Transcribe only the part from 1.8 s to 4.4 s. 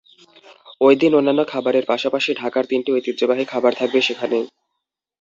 পাশাপাশি ঢাকার তিনটি ঐতিহ্যবাহী খাবার থাকবে সেখানে।